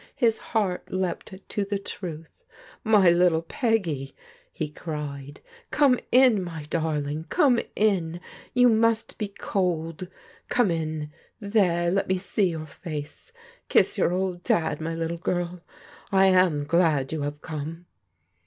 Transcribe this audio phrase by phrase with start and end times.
[0.15, 2.43] His heart leapt to the truth."
[2.97, 4.15] My little Peggy!"
[4.51, 8.19] he cried." Come in, my darling I Come in;
[8.55, 10.07] you must be cold.
[10.49, 13.31] Qjme in!— ^There, let me see your face.
[13.69, 15.61] Kiss your old Dad, my little girl!
[16.11, 17.85] I am glad you have come